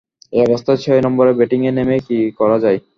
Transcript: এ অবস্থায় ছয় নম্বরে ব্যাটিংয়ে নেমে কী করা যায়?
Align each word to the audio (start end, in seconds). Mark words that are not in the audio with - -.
এ 0.33 0.47
অবস্থায় 0.47 0.79
ছয় 0.83 1.01
নম্বরে 1.05 1.31
ব্যাটিংয়ে 1.37 1.71
নেমে 1.73 1.97
কী 2.07 2.17
করা 2.39 2.57
যায়? 2.63 2.79